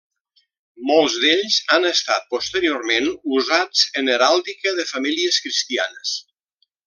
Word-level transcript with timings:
Molts 0.91 1.17
d'ells 1.23 1.57
han 1.75 1.85
estat 1.89 2.25
posteriorment 2.31 3.11
usats 3.41 3.83
en 4.03 4.09
heràldica 4.15 4.75
de 4.81 4.87
famílies 4.95 5.39
cristianes. 5.47 6.17